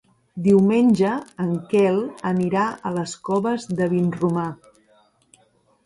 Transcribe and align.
Diumenge 0.45 1.11
en 1.45 1.51
Quel 1.75 2.01
anirà 2.31 2.65
a 2.91 2.95
les 2.99 3.17
Coves 3.29 3.71
de 3.81 3.93
Vinromà. 3.95 4.51